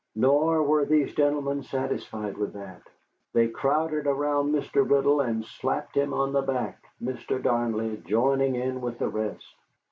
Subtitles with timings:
[0.15, 2.81] Nor were these gentlemen satisfied with that.
[3.33, 4.77] They crowded around Mr.
[4.77, 7.39] Riddle and slapped him on the back, Mr.
[7.39, 9.53] Darnley joining in with the rest.